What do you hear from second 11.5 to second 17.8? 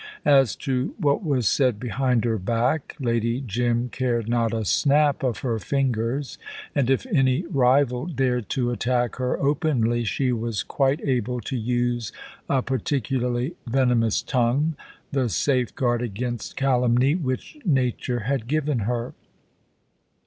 use a particularly venomous tongue, the safeguard against calumny which